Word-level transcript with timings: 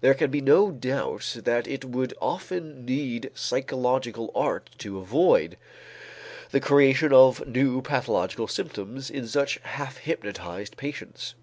There 0.00 0.14
can 0.14 0.30
be 0.30 0.40
no 0.40 0.70
doubt 0.72 1.36
that 1.44 1.66
it 1.66 1.84
would 1.84 2.14
often 2.18 2.86
need 2.86 3.30
psychological 3.34 4.32
art 4.34 4.70
to 4.78 4.98
avoid 4.98 5.58
the 6.50 6.60
creation 6.60 7.12
of 7.12 7.46
new 7.46 7.82
pathological 7.82 8.48
symptoms 8.48 9.10
in 9.10 9.26
such 9.28 9.58
half 9.64 9.98
hypnotized 9.98 10.78
patients. 10.78 11.34